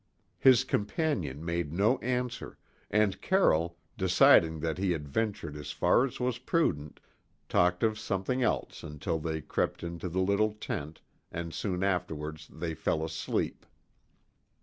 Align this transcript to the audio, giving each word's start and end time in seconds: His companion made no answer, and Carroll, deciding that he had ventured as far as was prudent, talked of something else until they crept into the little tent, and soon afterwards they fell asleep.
His 0.39 0.63
companion 0.63 1.45
made 1.45 1.71
no 1.71 1.99
answer, 1.99 2.57
and 2.89 3.21
Carroll, 3.21 3.77
deciding 3.99 4.59
that 4.61 4.79
he 4.79 4.93
had 4.93 5.07
ventured 5.07 5.55
as 5.55 5.69
far 5.71 6.05
as 6.07 6.19
was 6.19 6.39
prudent, 6.39 6.99
talked 7.47 7.83
of 7.83 7.99
something 7.99 8.41
else 8.41 8.81
until 8.81 9.19
they 9.19 9.41
crept 9.41 9.83
into 9.83 10.09
the 10.09 10.19
little 10.21 10.53
tent, 10.53 11.01
and 11.31 11.53
soon 11.53 11.83
afterwards 11.83 12.47
they 12.51 12.73
fell 12.73 13.05
asleep. 13.05 13.63